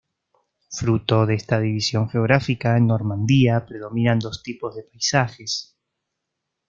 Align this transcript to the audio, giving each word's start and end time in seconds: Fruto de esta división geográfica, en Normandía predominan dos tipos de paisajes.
Fruto 0.71 1.27
de 1.27 1.35
esta 1.35 1.59
división 1.59 2.09
geográfica, 2.09 2.75
en 2.75 2.87
Normandía 2.87 3.67
predominan 3.67 4.17
dos 4.17 4.41
tipos 4.41 4.75
de 4.75 4.81
paisajes. 4.81 5.77